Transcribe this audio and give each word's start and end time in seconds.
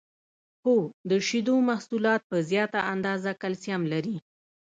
هو 0.63 0.75
د 1.09 1.11
شیدو 1.27 1.55
محصولات 1.69 2.21
په 2.29 2.37
زیاته 2.49 2.79
اندازه 2.93 3.31
کلسیم 3.41 3.81
لري 3.93 4.17